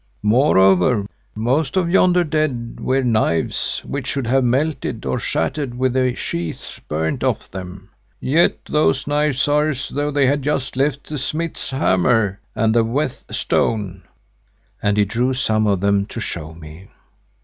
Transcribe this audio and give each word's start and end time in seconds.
Moreover, 0.23 1.05
most 1.35 1.77
of 1.77 1.87
yonder 1.87 2.23
dead 2.23 2.79
wear 2.79 3.03
knives 3.03 3.83
which 3.85 4.07
should 4.07 4.25
have 4.25 4.43
melted 4.43 5.05
or 5.05 5.19
shattered 5.19 5.77
with 5.77 5.93
the 5.93 6.15
sheaths 6.15 6.79
burnt 6.87 7.23
off 7.23 7.51
them. 7.51 7.91
Yet 8.19 8.65
those 8.65 9.05
knives 9.05 9.47
are 9.47 9.69
as 9.69 9.89
though 9.89 10.09
they 10.09 10.25
had 10.25 10.41
just 10.41 10.75
left 10.75 11.03
the 11.03 11.19
smith's 11.19 11.69
hammer 11.69 12.39
and 12.55 12.73
the 12.73 12.83
whet 12.83 13.23
stone," 13.29 14.01
and 14.81 14.97
he 14.97 15.05
drew 15.05 15.33
some 15.35 15.67
of 15.67 15.81
them 15.81 16.07
to 16.07 16.19
show 16.19 16.55
me. 16.55 16.87